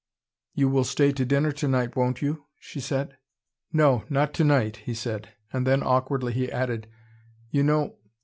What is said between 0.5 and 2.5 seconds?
"You will stay to dinner tonight, won't you?"